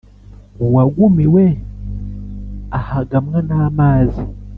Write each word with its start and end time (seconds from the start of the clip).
Uwagumiwe 0.65 1.45
ahagamwa 2.79 3.39
n’amazi. 3.49 4.23